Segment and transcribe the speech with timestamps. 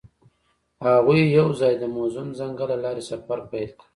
[0.87, 3.87] هغوی یوځای د موزون ځنګل له لارې سفر پیل کړ.